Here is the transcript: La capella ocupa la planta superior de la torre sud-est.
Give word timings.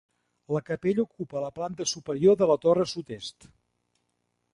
La 0.55 0.61
capella 0.69 1.01
ocupa 1.03 1.43
la 1.43 1.51
planta 1.59 1.87
superior 1.91 2.39
de 2.39 2.47
la 2.53 2.57
torre 2.65 2.87
sud-est. 2.95 3.47